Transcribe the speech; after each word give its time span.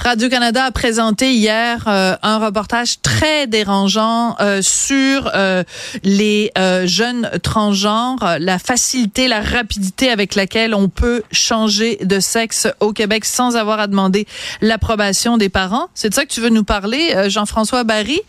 Radio-Canada 0.00 0.64
a 0.64 0.70
présenté 0.70 1.32
hier 1.32 1.84
euh, 1.86 2.16
un 2.22 2.38
reportage 2.38 3.00
très 3.00 3.46
dérangeant 3.46 4.36
euh, 4.40 4.60
sur 4.62 5.30
euh, 5.34 5.62
les 6.02 6.50
jeunes 6.84 7.30
transgenres, 7.42 8.36
la 8.38 8.58
facilité, 8.58 9.28
la 9.28 9.40
rapidité 9.40 10.10
avec 10.10 10.34
laquelle 10.34 10.74
on 10.74 10.88
peut 10.88 11.22
changer 11.30 11.96
de 12.02 12.20
sexe 12.20 12.68
au 12.80 12.92
Québec 12.92 13.24
sans 13.24 13.56
avoir 13.56 13.80
à 13.80 13.86
demander 13.86 14.26
l'approbation 14.60 15.38
des 15.38 15.48
parents. 15.48 15.88
C'est 15.94 16.08
de 16.08 16.14
ça 16.14 16.24
que 16.24 16.30
tu 16.30 16.40
veux 16.40 16.48
nous 16.48 16.64
parler, 16.64 17.28
Jean-François 17.28 17.84
Barry? 17.84 18.20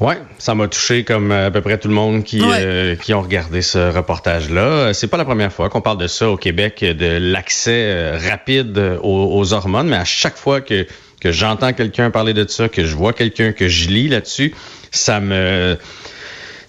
Oui, 0.00 0.14
ça 0.38 0.54
m'a 0.54 0.68
touché 0.68 1.04
comme 1.04 1.30
à 1.32 1.50
peu 1.50 1.60
près 1.60 1.78
tout 1.78 1.88
le 1.88 1.94
monde 1.94 2.24
qui, 2.24 2.40
euh, 2.42 2.96
qui 2.96 3.14
ont 3.14 3.22
regardé 3.22 3.62
ce 3.62 3.94
reportage-là. 3.94 4.92
C'est 4.94 5.06
pas 5.06 5.16
la 5.16 5.24
première 5.24 5.52
fois 5.52 5.68
qu'on 5.68 5.80
parle 5.80 5.98
de 5.98 6.06
ça 6.06 6.30
au 6.30 6.36
Québec, 6.36 6.84
de 6.84 7.18
l'accès 7.20 7.84
euh, 7.86 8.18
rapide 8.18 8.98
aux, 9.02 9.52
hormones, 9.52 9.88
mais 9.88 9.96
à 9.96 10.04
chaque 10.04 10.36
fois 10.36 10.60
que, 10.60 10.86
que 11.20 11.32
j'entends 11.32 11.72
quelqu'un 11.72 12.10
parler 12.10 12.34
de 12.34 12.46
ça, 12.48 12.68
que 12.68 12.84
je 12.84 12.96
vois 12.96 13.12
quelqu'un, 13.12 13.52
que 13.52 13.68
je 13.68 13.88
lis 13.88 14.08
là-dessus, 14.08 14.54
ça 14.90 15.20
me 15.20 15.76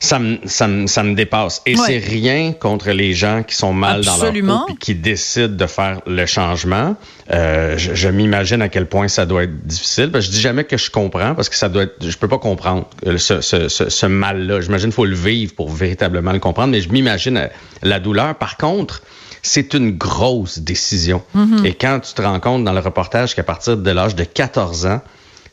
ça 0.03 0.20
me, 0.20 0.38
ça 0.45 0.67
me, 0.67 0.85
ça 0.85 1.02
me 1.02 1.16
dépasse. 1.16 1.62
Et 1.66 1.77
c'est 1.77 1.98
rien 1.98 2.52
contre 2.52 2.91
les 2.91 3.13
gens 3.13 3.41
qui 3.41 3.55
sont 3.55 3.72
mal 3.72 4.03
dans 4.03 4.17
leur 4.17 4.33
peau 4.33 4.73
et 4.73 4.75
qui 4.75 4.95
décident 4.95 5.55
de 5.55 5.66
faire 5.66 6.02
le 6.05 6.25
changement. 6.25 6.97
Euh, 7.31 7.77
je, 7.77 7.95
je 7.95 8.09
m'imagine 8.09 8.61
à 8.61 8.67
quel 8.67 8.88
point 8.88 9.08
ça 9.08 9.25
doit 9.25 9.44
être 9.44 9.66
difficile. 9.66 10.11
Parce 10.11 10.25
que 10.25 10.31
je 10.31 10.36
dis 10.36 10.42
jamais 10.42 10.66
que 10.66 10.75
je 10.75 10.92
comprends 10.92 11.36
parce 11.36 11.47
que 11.47 11.55
ça 11.55 11.69
doit 11.69 11.83
être, 11.83 11.95
je 12.05 12.17
peux 12.17 12.27
pas 12.27 12.38
comprendre 12.38 12.86
ce, 13.16 13.39
ce, 13.39 13.69
ce, 13.69 13.89
ce 13.89 14.05
mal-là. 14.05 14.59
J'imagine 14.59 14.88
qu'il 14.88 14.95
faut 14.95 15.05
le 15.05 15.16
vivre 15.16 15.55
pour 15.55 15.69
véritablement 15.69 16.33
le 16.33 16.39
comprendre, 16.39 16.72
mais 16.72 16.81
je 16.81 16.89
m'imagine 16.89 17.38
euh, 17.38 17.47
la 17.81 18.02
douleur. 18.02 18.36
Par 18.36 18.58
contre, 18.58 19.03
c'est 19.42 19.73
une 19.73 19.92
grosse 19.92 20.59
décision. 20.59 21.23
Mm-hmm. 21.33 21.66
Et 21.66 21.73
quand 21.75 22.02
tu 22.02 22.14
te 22.14 22.22
rends 22.22 22.42
compte 22.42 22.66
dans 22.66 22.73
le 22.73 22.81
reportage 22.81 23.36
qu'à 23.36 23.44
partir 23.44 23.77
de 23.77 23.92
l'âge 23.92 24.16
de 24.16 24.25
14 24.25 24.86
ans, 24.86 25.02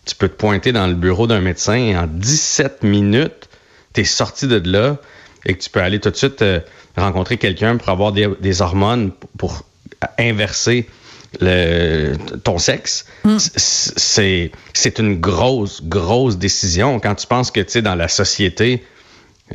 tu 0.06 0.16
peux 0.16 0.28
te 0.28 0.36
pointer 0.36 0.72
dans 0.72 0.88
le 0.88 0.94
bureau 0.94 1.28
d'un 1.28 1.40
médecin 1.40 1.74
et 1.74 1.96
en 1.96 2.08
17 2.08 2.82
minutes, 2.82 3.49
tu 3.92 4.00
es 4.02 4.04
sorti 4.04 4.46
de 4.46 4.60
là 4.70 4.98
et 5.46 5.54
que 5.54 5.62
tu 5.62 5.70
peux 5.70 5.80
aller 5.80 6.00
tout 6.00 6.10
de 6.10 6.16
suite 6.16 6.42
euh, 6.42 6.60
rencontrer 6.96 7.36
quelqu'un 7.36 7.76
pour 7.76 7.88
avoir 7.88 8.12
des, 8.12 8.62
hormones 8.62 9.12
pour 9.38 9.62
inverser 10.18 10.88
le, 11.40 12.16
ton 12.42 12.58
sexe, 12.58 13.06
mm. 13.24 13.36
c'est 13.38 14.50
c'est 14.72 14.98
une 14.98 15.20
grosse, 15.20 15.82
grosse 15.84 16.38
décision. 16.38 16.98
Quand 16.98 17.14
tu 17.14 17.26
penses 17.26 17.50
que, 17.50 17.60
tu 17.60 17.70
sais, 17.70 17.82
dans 17.82 17.94
la 17.94 18.08
société, 18.08 18.84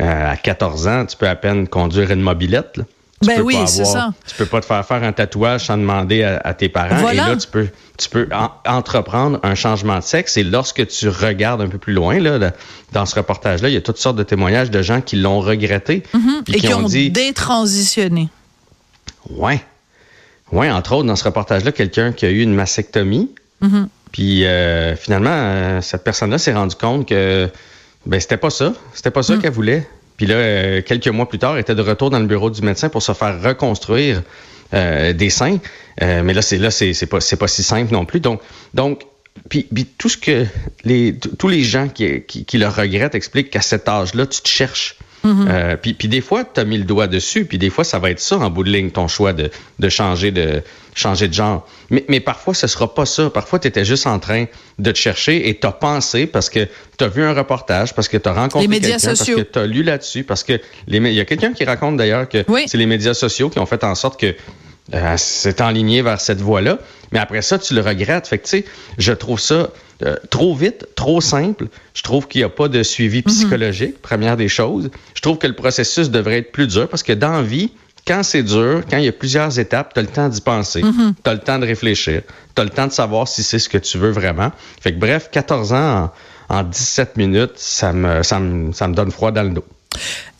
euh, 0.01 0.31
à 0.31 0.37
14 0.37 0.87
ans, 0.87 1.05
tu 1.05 1.17
peux 1.17 1.27
à 1.27 1.35
peine 1.35 1.67
conduire 1.67 2.11
une 2.11 2.21
mobilette. 2.21 2.79
Ben 3.21 3.41
oui, 3.41 3.57
c'est 3.65 3.85
ça. 3.85 4.13
Tu 4.27 4.35
peux 4.35 4.45
pas 4.45 4.61
te 4.61 4.65
faire 4.65 4.85
faire 4.85 5.03
un 5.03 5.13
tatouage 5.13 5.65
sans 5.65 5.77
demander 5.77 6.23
à, 6.23 6.53
tes 6.53 6.69
parents. 6.69 7.09
Et 7.09 7.15
là, 7.15 7.35
tu 7.35 7.47
peux, 7.47 7.67
tu 7.97 8.09
peux 8.09 8.27
entreprendre 8.65 9.39
un 9.43 9.55
changement 9.55 9.97
de 9.97 10.03
sexe. 10.03 10.37
Et 10.37 10.43
lorsque 10.43 10.85
tu 10.87 11.07
regardes 11.07 11.61
un 11.61 11.67
peu 11.67 11.77
plus 11.77 11.93
loin, 11.93 12.19
là, 12.19 12.51
dans 12.91 13.05
ce 13.05 13.15
reportage-là, 13.15 13.69
il 13.69 13.73
y 13.73 13.77
a 13.77 13.81
toutes 13.81 13.97
sortes 13.97 14.17
de 14.17 14.23
témoignages 14.23 14.69
de 14.69 14.81
gens 14.81 15.01
qui 15.01 15.15
l'ont 15.15 15.39
regretté. 15.39 16.03
Mm-hmm. 16.13 16.55
et 16.55 16.59
qui, 16.59 16.73
ont, 16.73 16.83
dit, 16.83 17.09
détransitionné. 17.09 18.29
Ouais. 19.29 19.63
Ouais, 20.51 20.69
entre 20.69 20.93
autres, 20.93 21.07
dans 21.07 21.15
ce 21.15 21.23
reportage-là, 21.23 21.71
quelqu'un 21.71 22.11
qui 22.11 22.25
a 22.25 22.29
eu 22.29 22.41
une 22.41 22.53
mastectomie. 22.53 23.31
Mm-hmm. 23.63 23.87
Puis 24.11 24.45
euh, 24.45 24.95
finalement, 24.95 25.31
euh, 25.31 25.81
cette 25.81 26.03
personne-là 26.03 26.37
s'est 26.37 26.53
rendu 26.53 26.75
compte 26.75 27.07
que 27.07 27.49
ben 28.05 28.19
c'était 28.19 28.37
pas 28.37 28.49
ça. 28.49 28.73
C'était 28.93 29.11
pas 29.11 29.23
ça 29.23 29.35
mm. 29.35 29.41
qu'elle 29.41 29.51
voulait. 29.51 29.87
Puis 30.17 30.25
là, 30.25 30.35
euh, 30.35 30.81
quelques 30.81 31.07
mois 31.07 31.27
plus 31.27 31.39
tard, 31.39 31.57
était 31.57 31.75
de 31.75 31.81
retour 31.81 32.09
dans 32.09 32.19
le 32.19 32.25
bureau 32.25 32.49
du 32.49 32.61
médecin 32.61 32.89
pour 32.89 33.01
se 33.01 33.13
faire 33.13 33.41
reconstruire 33.41 34.21
euh, 34.73 35.13
des 35.13 35.29
seins. 35.29 35.59
Euh, 36.01 36.23
mais 36.23 36.33
là, 36.33 36.41
c'est 36.41 36.57
là, 36.57 36.71
c'est, 36.71 36.93
pas 37.05 37.19
c'est 37.19 37.35
pas 37.35 37.47
si 37.47 37.63
simple 37.63 37.93
non 37.93 38.05
plus. 38.05 38.19
Donc, 38.19 38.41
donc 38.73 39.05
puis, 39.49 39.67
tout 39.97 40.09
ce 40.09 40.17
que 40.17 40.45
les 40.85 41.17
tous 41.37 41.49
les 41.49 41.61
gens 41.61 41.89
qui, 41.89 42.21
qui, 42.21 42.45
qui 42.45 42.57
le 42.57 42.67
regrettent 42.67 43.15
expliquent 43.15 43.49
qu'à 43.49 43.61
cet 43.61 43.87
âge-là, 43.89 44.25
tu 44.25 44.41
te 44.41 44.47
cherches. 44.47 44.97
Mm-hmm. 45.23 45.47
Euh, 45.49 45.75
puis, 45.77 45.93
puis, 45.93 46.07
des 46.07 46.21
fois, 46.21 46.43
tu 46.43 46.59
as 46.59 46.65
mis 46.65 46.77
le 46.77 46.83
doigt 46.83 47.07
dessus, 47.07 47.45
puis 47.45 47.57
des 47.57 47.69
fois, 47.69 47.83
ça 47.83 47.99
va 47.99 48.11
être 48.11 48.19
ça 48.19 48.37
en 48.37 48.49
bout 48.49 48.63
de 48.63 48.69
ligne, 48.69 48.91
ton 48.91 49.07
choix 49.07 49.33
de, 49.33 49.49
de 49.79 49.89
changer 49.89 50.31
de 50.31 50.61
changer 50.93 51.27
de 51.27 51.33
genre. 51.33 51.67
Mais, 51.89 52.05
mais 52.07 52.19
parfois, 52.19 52.53
ce 52.53 52.67
sera 52.67 52.93
pas 52.93 53.05
ça. 53.05 53.29
Parfois, 53.29 53.59
tu 53.59 53.67
étais 53.67 53.85
juste 53.85 54.07
en 54.07 54.17
train 54.19 54.45
de 54.79 54.91
te 54.91 54.97
chercher 54.97 55.49
et 55.49 55.59
tu 55.59 55.67
as 55.67 55.71
pensé 55.71 56.25
parce 56.25 56.49
que 56.49 56.67
tu 56.97 57.03
as 57.03 57.07
vu 57.07 57.21
un 57.21 57.33
reportage, 57.33 57.93
parce 57.93 58.07
que 58.07 58.17
tu 58.17 58.29
as 58.29 58.33
rencontré 58.33 58.67
quelqu'un, 58.67 58.97
parce 59.03 59.23
que 59.23 59.41
tu 59.41 59.59
as 59.59 59.67
lu 59.67 59.83
là-dessus, 59.83 60.23
parce 60.23 60.43
que 60.43 60.53
les, 60.87 60.97
il 60.97 61.13
y 61.13 61.19
a 61.19 61.25
quelqu'un 61.25 61.53
qui 61.53 61.65
raconte 61.65 61.97
d'ailleurs 61.97 62.29
que 62.29 62.43
c'est 62.67 62.77
les 62.77 62.85
médias 62.85 63.13
sociaux 63.13 63.49
qui 63.49 63.59
ont 63.59 63.65
fait 63.65 63.83
en 63.83 63.95
sorte 63.95 64.19
que 64.19 64.35
euh, 64.93 65.15
c'est 65.17 65.61
enligné 65.61 66.01
vers 66.01 66.21
cette 66.21 66.41
voie-là. 66.41 66.77
Mais 67.11 67.19
après 67.19 67.41
ça, 67.41 67.57
tu 67.57 67.73
le 67.73 67.81
regrettes. 67.81 68.27
Fait 68.27 68.37
que, 68.37 68.43
tu 68.43 68.49
sais, 68.49 68.65
je 68.97 69.13
trouve 69.13 69.39
ça 69.39 69.69
euh, 70.03 70.15
trop 70.29 70.53
vite, 70.53 70.87
trop 70.95 71.21
simple. 71.21 71.67
Je 71.93 72.03
trouve 72.03 72.27
qu'il 72.27 72.41
n'y 72.41 72.45
a 72.45 72.49
pas 72.49 72.67
de 72.67 72.83
suivi 72.83 73.19
mhm. 73.19 73.31
psychologique, 73.31 74.01
première 74.01 74.37
des 74.37 74.49
choses. 74.49 74.89
Je 75.15 75.21
trouve 75.21 75.37
que 75.37 75.47
le 75.47 75.55
processus 75.55 76.09
devrait 76.09 76.39
être 76.39 76.51
plus 76.51 76.67
dur 76.67 76.87
parce 76.87 77.03
que 77.03 77.13
dans 77.13 77.31
la 77.31 77.41
vie, 77.41 77.71
quand 78.05 78.21
c'est 78.21 78.43
dur, 78.43 78.83
quand 78.89 78.97
il 78.97 79.05
y 79.05 79.07
a 79.07 79.13
plusieurs 79.13 79.57
étapes, 79.57 79.93
tu 79.93 79.99
as 79.99 80.03
le 80.03 80.09
temps 80.09 80.29
d'y 80.29 80.41
penser, 80.41 80.83
mhm. 80.83 81.15
tu 81.23 81.29
as 81.29 81.33
le 81.33 81.39
temps 81.39 81.57
de 81.57 81.65
réfléchir, 81.65 82.21
tu 82.55 82.61
as 82.61 82.65
le 82.65 82.69
temps 82.69 82.87
de 82.87 82.91
savoir 82.91 83.27
si 83.27 83.41
c'est 83.41 83.57
ce 83.57 83.69
que 83.69 83.79
tu 83.79 83.97
veux 83.97 84.11
vraiment. 84.11 84.51
Fait 84.79 84.93
que 84.93 84.99
bref, 84.99 85.29
14 85.31 85.73
ans 85.73 86.11
en, 86.49 86.63
17 86.63 87.17
minutes, 87.17 87.53
ça 87.55 87.93
me, 87.93 88.21
ça, 88.21 88.39
me, 88.39 88.71
ça 88.73 88.87
me 88.87 88.93
donne 88.93 89.09
froid 89.09 89.31
dans 89.31 89.43
le 89.43 89.49
dos. 89.49 89.65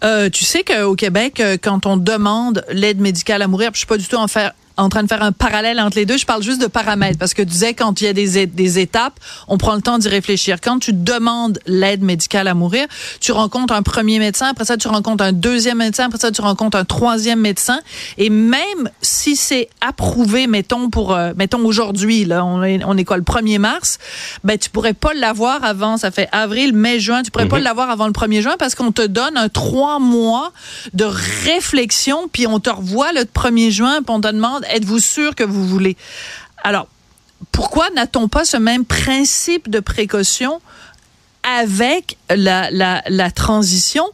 Euh, 0.05 0.29
tu 0.29 0.45
sais 0.45 0.63
qu'au 0.63 0.95
Québec, 0.95 1.39
euh, 1.39 1.57
quand 1.59 1.88
on 1.88 1.97
demande 1.97 2.63
l'aide 2.69 2.99
médicale 2.99 3.41
à 3.41 3.47
mourir, 3.47 3.71
je 3.73 3.79
suis 3.79 3.88
pas 3.88 3.97
du 3.97 4.07
tout 4.07 4.17
en 4.17 4.27
faire 4.27 4.53
en 4.78 4.90
train 4.90 5.03
de 5.03 5.08
faire 5.08 5.24
un 5.24 5.31
parallèle 5.31 5.80
entre 5.80 5.97
les 5.97 6.06
deux. 6.06 6.18
Je 6.18 6.25
parle 6.25 6.44
juste 6.44 6.62
de 6.62 6.68
paramètres 6.68 7.18
parce 7.18 7.34
que 7.34 7.41
tu 7.41 7.50
disais 7.50 7.74
quand 7.74 8.02
il 8.02 8.06
y 8.06 8.08
a 8.08 8.13
des, 8.13 8.46
des 8.46 8.80
étapes, 8.80 9.19
on 9.47 9.58
prend 9.58 9.75
le 9.75 9.81
temps 9.81 9.97
d'y 9.97 10.09
réfléchir. 10.09 10.58
Quand 10.62 10.80
tu 10.80 10.94
demandes 10.94 11.59
l'aide 11.66 12.02
médicale 12.02 12.47
à 12.47 12.53
mourir, 12.53 12.88
tu 13.19 13.31
rencontres 13.31 13.74
un 13.74 13.81
premier 13.81 14.19
médecin, 14.19 14.47
après 14.47 14.66
ça 14.66 14.78
tu 14.78 14.88
rencontres 14.88 15.24
un 15.24 15.31
deuxième 15.31 15.78
médecin, 15.78 16.06
après 16.06 16.19
ça 16.19 16.31
tu 16.31 16.41
rencontres 16.41 16.78
un 16.78 16.86
troisième 16.86 17.40
médecin 17.40 17.80
et 18.18 18.30
même 18.30 18.90
si 19.02 19.36
c'est 19.36 19.69
approuvé, 19.81 20.47
mettons 20.47 20.90
pour 20.90 21.13
euh, 21.13 21.34
mettons 21.36 21.63
aujourd'hui 21.66 22.25
là, 22.25 22.44
on 22.46 22.63
est, 22.63 22.84
on 22.86 22.97
est 22.97 23.03
quoi 23.03 23.18
le 23.18 23.24
1er 23.24 23.59
mars, 23.59 23.97
ben 24.44 24.57
tu 24.57 24.69
pourrais 24.69 24.94
pas 24.94 25.13
l'avoir 25.13 25.63
avant, 25.63 25.97
ça 25.97 26.12
fait 26.12 26.28
avril, 26.31 26.74
mai, 26.74 27.00
juin, 27.00 27.24
tu 27.24 27.31
pourrais 27.31 27.47
pas 27.47 27.57
mhm. 27.57 27.63
l'avoir 27.63 27.90
avant 27.90 28.07
le 28.07 28.13
1er 28.13 28.42
juin 28.42 28.56
parce 28.59 28.75
qu'on 28.75 28.92
te 28.92 29.06
donne 29.06 29.38
un 29.38 29.50
trois 29.50 30.00
mois 30.00 30.52
de 30.94 31.06
réflexion 31.46 32.28
puis 32.31 32.47
on 32.47 32.59
te 32.59 32.69
revoit 32.69 33.13
le 33.13 33.22
1er 33.22 33.72
juin 33.72 34.02
puis 34.02 34.09
on 34.09 34.22
te 34.22 34.28
demande 34.28 34.64
êtes-vous 34.69 34.99
sûr 34.99 35.35
que 35.35 35.43
vous 35.43 35.67
voulez? 35.67 35.97
Alors, 36.63 36.87
pourquoi 37.51 37.89
n'a-t-on 37.91 38.27
pas 38.27 38.45
ce 38.45 38.57
même 38.57 38.85
principe 38.85 39.69
de 39.69 39.79
précaution 39.79 40.61
avec 41.43 42.17
la, 42.29 42.69
la, 42.71 43.31
transition 43.31 44.05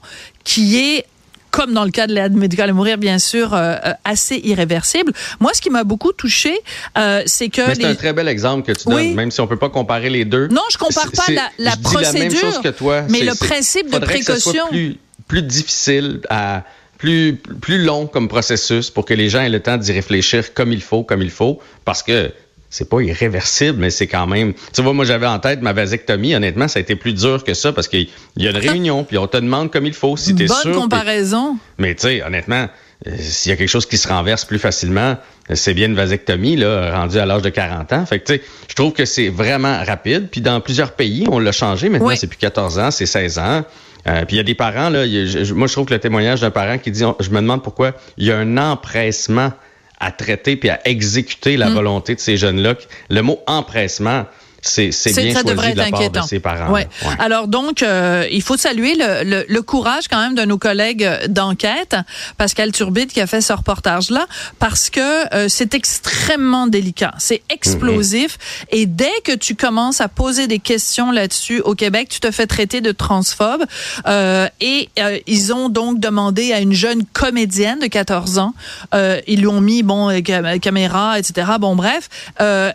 qui 0.44 0.78
est 0.78 1.06
comme 1.50 1.74
dans 1.74 1.84
le 1.84 1.92
cas 1.92 2.08
de 2.08 2.14
l'aide 2.14 2.34
médicale 2.34 2.70
à 2.70 2.74
mourir, 2.74 2.98
bien 2.98 3.20
sûr, 3.20 3.54
euh, 3.54 3.76
euh, 3.86 3.94
assez 4.04 4.40
irréversible? 4.44 5.14
Moi, 5.40 5.52
ce 5.54 5.62
qui 5.62 5.70
m'a 5.70 5.84
beaucoup 5.84 6.12
touché, 6.14 6.58
euh, 6.98 7.24
c'est 7.26 7.50
que... 7.50 7.74
c'est 7.74 7.86
un 7.86 7.96
très 7.96 8.14
bel 8.14 8.28
exemple 8.28 8.66
que 8.66 8.78
tu 8.78 8.90
donnes, 8.90 9.14
même 9.16 9.32
si 9.32 9.40
on 9.42 9.48
peut 9.48 9.58
pas 9.58 9.70
comparer 9.70 10.10
les 10.10 10.26
deux. 10.26 10.48
Non, 10.48 10.62
je 10.72 10.78
compare 10.78 11.12
pas 11.12 11.32
la, 11.32 11.50
la 11.58 11.78
procédure, 11.78 12.14
la 12.14 12.20
même 12.20 12.36
chose 12.36 12.60
que 12.62 12.70
toi. 12.70 13.04
mais 13.10 13.22
le 13.22 13.36
principe 13.36 13.90
de 13.90 14.00
précaution... 14.00 14.68
plus, 14.70 14.98
plus 15.28 15.42
difficile 15.42 16.22
à 16.30 16.64
plus, 17.02 17.36
plus 17.62 17.84
long 17.84 18.06
comme 18.06 18.28
processus 18.28 18.92
pour 18.92 19.06
que 19.06 19.16
les 19.16 19.28
gens 19.28 19.42
aient 19.42 19.50
le 19.50 19.60
temps 19.60 19.78
d'y 19.78 19.92
réfléchir 19.92 20.54
comme 20.54 20.72
il 20.72 20.84
faut, 20.84 21.04
comme 21.04 21.24
il 21.24 21.32
faut, 21.32 21.60
parce 21.84 22.04
que 22.04 22.32
c'est 22.70 22.88
pas 22.88 23.02
irréversible, 23.02 23.80
mais 23.80 23.90
c'est 23.90 24.06
quand 24.06 24.28
même. 24.28 24.54
Tu 24.72 24.84
vois, 24.84 24.94
moi, 24.94 25.04
j'avais 25.04 25.26
en 25.26 25.40
tête 25.40 25.64
ma 25.64 25.74
vasectomie. 25.74 26.36
Honnêtement, 26.36 26.68
ça 26.68 26.78
a 26.78 26.82
été 26.82 26.96
plus 26.96 27.14
dur 27.14 27.44
que 27.44 27.56
ça 27.56 27.74
parce 27.74 27.88
qu'il 27.88 28.08
y 28.38 28.48
a 28.48 28.52
une 28.52 28.58
réunion, 28.58 29.04
puis 29.04 29.18
on 29.18 29.26
te 29.26 29.38
demande 29.38 29.72
comme 29.72 29.88
il 29.88 29.96
faut 29.96 30.16
si 30.16 30.36
t'es 30.36 30.48
sûr. 30.48 30.62
Bonne 30.64 30.74
comparaison. 30.76 31.58
Mais 31.80 31.96
tu 31.96 32.04
sais, 32.04 32.24
honnêtement, 32.24 32.70
euh, 33.08 33.12
s'il 33.20 33.50
y 33.50 33.54
a 33.54 33.58
quelque 33.58 33.68
chose 33.68 33.88
qui 33.88 33.98
se 33.98 34.08
renverse 34.08 34.46
plus 34.46 34.60
facilement, 34.60 35.18
c'est 35.52 35.74
bien 35.74 35.88
une 35.88 35.96
vasectomie, 35.96 36.56
là, 36.56 36.96
rendue 36.96 37.18
à 37.18 37.26
l'âge 37.26 37.42
de 37.42 37.50
40 37.50 37.92
ans. 37.94 38.06
Fait 38.06 38.20
que, 38.20 38.26
tu 38.26 38.34
sais, 38.36 38.44
je 38.70 38.76
trouve 38.76 38.94
que 38.94 39.06
c'est 39.06 39.30
vraiment 39.30 39.84
rapide. 39.84 40.28
Puis 40.32 40.42
dans 40.42 40.62
plusieurs 40.62 40.92
pays, 40.92 41.26
on 41.30 41.40
l'a 41.40 41.52
changé. 41.52 41.90
Maintenant, 41.90 42.16
c'est 42.16 42.28
plus 42.28 42.38
14 42.38 42.78
ans, 42.78 42.92
c'est 42.92 43.08
16 43.08 43.40
ans. 43.40 43.66
Euh, 44.08 44.26
puis 44.26 44.36
il 44.36 44.38
y 44.38 44.40
a 44.40 44.44
des 44.44 44.56
parents, 44.56 44.90
là, 44.90 45.06
moi 45.54 45.68
je 45.68 45.72
trouve 45.72 45.86
que 45.86 45.94
le 45.94 46.00
témoignage 46.00 46.42
d'un 46.42 46.52
parent 46.52 46.78
qui 46.78 46.92
dit, 46.92 47.04
je 47.20 47.30
me 47.30 47.36
demande 47.36 47.64
pourquoi 47.64 47.94
il 48.18 48.26
y 48.26 48.32
a 48.32 48.38
un 48.38 48.58
empressement 48.58 49.52
à 50.00 50.12
traiter 50.12 50.56
puis 50.56 50.70
à 50.70 50.80
exécuter 50.88 51.58
la 51.58 51.70
mm. 51.70 51.74
volonté 51.74 52.16
de 52.16 52.20
ces 52.20 52.36
jeunes-là. 52.36 52.76
Le 53.10 53.22
mot 53.22 53.40
empressement, 53.46 54.26
c'est 54.62 54.92
bien 55.16 55.34
ça 55.34 55.44
devrait 55.44 55.72
être 55.72 55.80
inquiétant. 55.80 56.24
ses 56.24 56.40
parents. 56.40 56.72
Ouais. 56.72 56.88
Alors 57.20 57.48
donc, 57.48 57.82
euh, 57.82 58.28
il 58.32 58.42
faut 58.42 58.58
saluer 58.58 58.96
le, 58.96 59.46
le, 59.48 59.62
courage 59.62 60.08
quand 60.08 60.20
même 60.20 60.36
de 60.36 60.44
nos 60.44 60.58
collègues 60.58 61.08
d'enquête, 61.28 61.96
Pascal 62.38 62.72
Turbide 62.72 63.12
qui 63.12 63.22
a 63.22 63.28
fait 63.28 63.42
ce 63.42 63.54
reportage-là, 63.54 64.28
parce 64.60 64.90
que 64.90 65.34
euh, 65.34 65.48
c'est 65.50 65.74
extrêmement 65.74 66.68
délicat, 66.68 67.14
c'est 67.18 67.42
explosif, 67.50 68.38
mm-hmm. 68.38 68.66
et 68.78 68.86
dès 68.86 69.22
que 69.24 69.32
tu 69.32 69.56
commences 69.56 70.02
à 70.02 70.08
poser 70.08 70.48
des 70.48 70.60
questions 70.60 71.12
là-dessus 71.12 71.62
au 71.62 71.74
Québec, 71.74 72.10
tu 72.10 72.20
te 72.20 72.30
fais 72.32 72.48
traiter 72.48 72.82
de 72.82 72.92
transphobe. 72.92 73.64
Euh, 74.08 74.48
et 74.60 74.90
ils 75.28 75.54
ont 75.54 75.70
donc 75.70 76.00
demandé 76.00 76.54
à 76.54 76.60
une 76.60 76.74
jeune 76.74 77.04
comédienne 77.06 77.80
de 77.80 77.88
14 77.88 78.38
ans, 78.40 78.54
ils 78.94 79.40
lui 79.40 79.48
ont 79.48 79.62
mis 79.62 79.84
bon 79.84 80.22
caméra, 80.62 81.18
etc. 81.18 81.54
Bon 81.60 81.76
bref, 81.76 82.10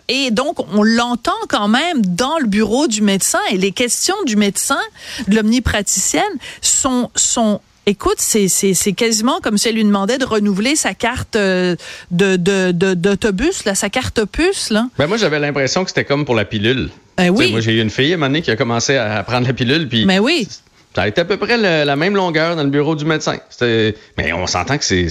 et 0.09 0.31
donc 0.31 0.56
on 0.73 0.82
l'entend 0.82 1.32
quand 1.49 1.69
même 1.69 1.75
même 1.76 2.05
dans 2.05 2.38
le 2.38 2.46
bureau 2.46 2.87
du 2.87 3.02
médecin 3.02 3.40
et 3.50 3.56
les 3.56 3.73
questions 3.73 4.17
du 4.25 4.37
médecin, 4.37 4.81
de 5.28 5.37
l'omnipraticienne, 5.37 6.23
sont, 6.61 7.11
sont 7.14 7.61
Écoute, 7.88 8.17
c'est, 8.19 8.49
c'est, 8.49 8.75
c'est 8.75 8.94
quasiment 8.94 9.38
comme 9.40 9.56
si 9.58 9.69
elle 9.69 9.76
lui 9.76 9.84
demandait 9.84 10.19
de 10.19 10.25
renouveler 10.25 10.75
sa 10.75 10.93
carte 10.93 11.37
euh, 11.37 11.76
de, 12.11 12.34
de, 12.34 12.73
d'autobus, 12.94 13.64
là, 13.64 13.76
sa 13.76 13.90
carte 13.90 14.25
puce. 14.25 14.70
Là. 14.70 14.88
Ben 14.99 15.06
moi, 15.06 15.17
j'avais 15.17 15.38
l'impression 15.38 15.84
que 15.84 15.90
c'était 15.90 16.05
comme 16.05 16.25
pour 16.25 16.34
la 16.34 16.44
pilule. 16.44 16.90
Ben 17.17 17.31
oui. 17.31 17.52
moi, 17.52 17.61
j'ai 17.61 17.75
eu 17.75 17.81
une 17.81 17.90
fille 17.90 18.11
à 18.11 18.14
un 18.14 18.17
moment 18.17 18.26
donné 18.26 18.43
qui 18.43 18.50
a 18.50 18.56
commencé 18.56 18.96
à 18.96 19.22
prendre 19.22 19.46
la 19.46 19.52
pilule. 19.52 19.88
Puis 19.88 20.05
Mais 20.05 20.19
ben 20.19 20.25
oui. 20.25 20.49
Ça 20.96 21.02
a 21.02 21.08
été 21.08 21.20
à 21.20 21.25
peu 21.25 21.37
près 21.37 21.56
la 21.58 21.94
même 21.94 22.17
longueur 22.17 22.56
dans 22.56 22.64
le 22.64 22.70
bureau 22.70 22.96
du 22.96 23.05
médecin. 23.05 23.38
Mais 23.61 24.32
on 24.32 24.49
s'entend 24.49 24.79
que 24.79 24.84
c'est, 24.84 25.06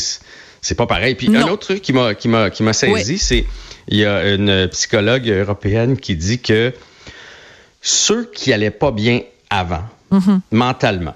c'est 0.65 0.73
pas 0.73 0.88
pareil. 0.88 1.13
Puis 1.13 1.35
un 1.35 1.47
autre 1.47 1.67
truc 1.67 1.81
qui 1.83 1.94
m'a, 1.94 2.15
qui 2.15 2.27
m'a, 2.27 2.50
qui 2.50 2.63
m'a 2.63 2.73
saisi, 2.73 3.19
c'est 3.19 3.45
il 3.88 3.97
y 4.00 4.06
a 4.06 4.33
une 4.33 4.67
psychologue 4.69 5.29
européenne 5.29 5.95
qui 5.95 6.15
dit 6.15 6.39
que 6.39 6.73
ceux 7.81 8.25
qui 8.33 8.51
allaient 8.51 8.71
pas 8.71 8.89
bien 8.89 9.21
avant, 9.51 9.83
mhm. 10.09 10.41
mentalement, 10.51 11.13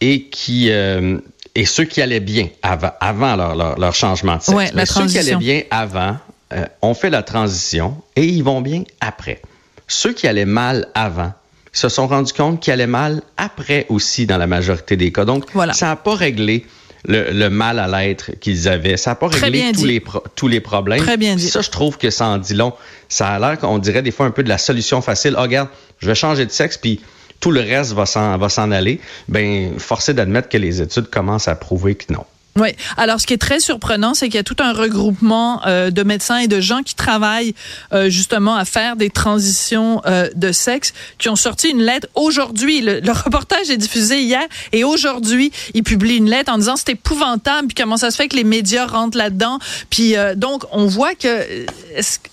et 0.00 0.26
qui 0.26 0.70
euh, 0.70 1.18
et 1.56 1.64
ceux 1.64 1.84
qui 1.84 2.00
allaient 2.00 2.20
bien 2.20 2.48
avant, 2.62 2.92
avant 3.00 3.34
leur, 3.34 3.76
leur, 3.76 3.92
changement 3.92 4.36
de 4.36 4.42
sexe, 4.42 4.72
mais 4.72 4.86
ceux 4.86 5.06
qui 5.06 5.18
allaient 5.18 5.34
bien 5.34 5.62
avant 5.72 6.16
euh, 6.52 6.64
ont 6.80 6.94
fait 6.94 7.10
la 7.10 7.24
transition 7.24 8.00
et 8.14 8.24
ils 8.24 8.44
vont 8.44 8.60
bien 8.60 8.84
après. 9.00 9.42
Ceux 9.88 10.12
qui 10.12 10.28
allaient 10.28 10.44
mal 10.44 10.86
avant 10.94 11.32
se 11.72 11.88
sont 11.88 12.06
rendus 12.06 12.32
compte 12.32 12.60
qu'ils 12.60 12.72
allaient 12.72 12.86
mal 12.86 13.20
après 13.36 13.86
aussi 13.88 14.26
dans 14.26 14.38
la 14.38 14.46
majorité 14.46 14.96
des 14.96 15.10
cas. 15.10 15.24
Donc, 15.24 15.46
ça 15.72 15.86
n'a 15.86 15.96
pas 15.96 16.14
réglé 16.14 16.66
le, 17.06 17.48
mal 17.48 17.78
à 17.78 17.88
l'être 17.88 18.32
qu'ils 18.40 18.68
avaient. 18.68 18.96
Ça 18.96 19.10
n'a 19.10 19.14
pas 19.16 19.28
réglé 19.28 19.72
tous 19.72 19.84
les, 19.84 20.02
tous 20.36 20.48
les 20.48 20.60
problèmes. 20.60 21.00
Très 21.00 21.16
bien 21.16 21.36
dit. 21.36 21.48
Ça, 21.48 21.60
je 21.60 21.70
trouve 21.70 21.98
que 21.98 22.10
ça 22.10 22.26
en 22.26 22.38
dit 22.38 22.54
long. 22.54 22.72
Ça 23.08 23.28
a 23.28 23.38
l'air 23.38 23.58
qu'on 23.58 23.78
dirait 23.78 24.02
des 24.02 24.10
fois 24.10 24.26
un 24.26 24.30
peu 24.30 24.42
de 24.42 24.48
la 24.48 24.58
solution 24.58 25.02
facile. 25.02 25.34
Oh, 25.36 25.42
regarde, 25.42 25.68
je 25.98 26.06
vais 26.06 26.14
changer 26.14 26.46
de 26.46 26.50
sexe, 26.50 26.76
puis 26.78 27.00
tout 27.40 27.50
le 27.50 27.60
reste 27.60 27.92
va 27.92 28.06
s'en 28.06 28.70
aller. 28.70 29.00
Ben, 29.28 29.78
forcé 29.78 30.14
d'admettre 30.14 30.48
que 30.48 30.58
les 30.58 30.80
études 30.80 31.08
commencent 31.10 31.48
à 31.48 31.56
prouver 31.56 31.94
que 31.94 32.12
non. 32.12 32.24
Oui. 32.56 32.68
Alors, 32.98 33.18
ce 33.18 33.26
qui 33.26 33.32
est 33.32 33.40
très 33.40 33.60
surprenant, 33.60 34.12
c'est 34.12 34.26
qu'il 34.26 34.34
y 34.34 34.38
a 34.38 34.42
tout 34.42 34.56
un 34.58 34.74
regroupement 34.74 35.62
euh, 35.66 35.90
de 35.90 36.02
médecins 36.02 36.36
et 36.36 36.48
de 36.48 36.60
gens 36.60 36.82
qui 36.82 36.94
travaillent 36.94 37.54
euh, 37.94 38.10
justement 38.10 38.56
à 38.56 38.66
faire 38.66 38.96
des 38.96 39.08
transitions 39.08 40.02
euh, 40.04 40.28
de 40.34 40.52
sexe, 40.52 40.92
qui 41.16 41.30
ont 41.30 41.36
sorti 41.36 41.70
une 41.70 41.82
lettre 41.82 42.08
aujourd'hui. 42.14 42.82
Le, 42.82 43.00
reportage 43.12 43.70
est 43.70 43.76
diffusé 43.76 44.20
hier 44.20 44.42
et 44.72 44.84
aujourd'hui, 44.84 45.52
ils 45.74 45.82
publient 45.82 46.16
une 46.16 46.28
lettre 46.28 46.52
en 46.52 46.58
disant 46.58 46.76
c'est 46.76 46.90
épouvantable. 46.90 47.68
Puis 47.68 47.74
comment 47.74 47.96
ça 47.96 48.10
se 48.10 48.16
fait 48.16 48.28
que 48.28 48.36
les 48.36 48.44
médias 48.44 48.86
rentrent 48.86 49.16
là-dedans 49.16 49.58
Puis 49.90 50.14
donc, 50.36 50.64
on 50.72 50.86
voit 50.86 51.14
que 51.14 51.66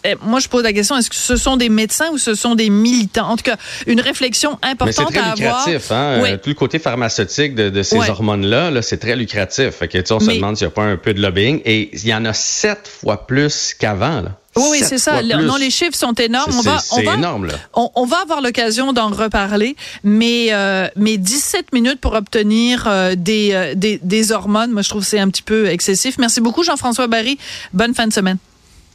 eh, 0.04 0.16
moi, 0.22 0.40
je 0.40 0.48
pose 0.48 0.64
la 0.64 0.74
question 0.74 0.98
est-ce 0.98 1.10
que 1.10 1.16
ce 1.16 1.36
sont 1.36 1.58
des 1.58 1.70
médecins 1.70 2.10
ou 2.12 2.18
ce 2.18 2.34
sont 2.34 2.56
des 2.56 2.70
militants? 2.70 3.30
En 3.30 3.36
tout 3.36 3.44
cas, 3.44 3.58
une 3.88 4.02
réflexion 4.02 4.58
importante 4.62 5.14
très 5.14 5.20
à 5.20 5.36
lucratif, 5.36 5.92
avoir. 5.92 6.26
Hein? 6.26 6.38
Tout 6.38 6.50
le 6.50 6.56
côté 6.56 6.80
pharmaceutique 6.80 7.56
de, 7.56 7.70
de 7.70 7.84
ces 7.84 7.98
hormones-là, 7.98 8.72
-là, 8.72 8.82
c'est 8.82 8.98
très 8.98 9.16
lucratif. 9.16 9.70
Fait 9.72 9.88
que, 9.88 9.98
on 10.12 10.20
se 10.20 10.32
demande 10.32 10.58
s'il 10.58 10.68
n'y 10.68 10.72
a 10.72 10.76
pas 10.76 10.84
un 10.84 10.98
peu 10.98 11.14
de 11.14 11.22
lobbying. 11.22 11.62
Et 11.66 11.90
il 11.94 12.08
y 12.08 12.14
en 12.14 12.26
a 12.26 12.34
sept 12.34 12.88
fois 12.88 13.28
plus 13.28 13.74
qu'avant. 13.78 14.24
Oui, 14.56 14.82
c'est 14.84 14.98
ça. 14.98 15.22
Non, 15.22 15.56
les 15.58 15.70
chiffres 15.70 15.96
sont 15.96 16.14
énormes. 16.14 16.52
C'est 16.82 17.06
énorme. 17.06 17.46
Là. 17.46 17.54
On, 17.74 18.06
va 18.06 18.18
avoir 18.22 18.42
l'occasion 18.42 18.94
d'en 18.94 19.10
reparler, 19.10 19.76
mais, 20.04 20.48
euh, 20.52 20.88
mais 20.96 21.18
17 21.18 21.72
minutes 21.74 22.00
pour 22.00 22.14
obtenir 22.14 22.86
euh, 22.88 23.16
des, 23.16 23.52
euh, 23.54 23.76
des, 23.76 24.00
des, 24.02 24.32
hormones, 24.32 24.72
moi, 24.72 24.82
je 24.82 24.90
trouve 24.90 25.02
que 25.02 25.08
c'est 25.08 25.20
un 25.20 25.30
petit 25.30 25.44
peu 25.44 25.68
excessif. 25.68 26.18
Merci 26.18 26.42
beaucoup, 26.42 26.64
Jean-François 26.64 27.08
Barry. 27.08 27.38
Bonne 27.74 27.94
fin 27.94 28.08
de 28.08 28.14
semaine. 28.14 28.38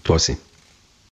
Toi 0.02 0.16
aussi. 0.16 0.36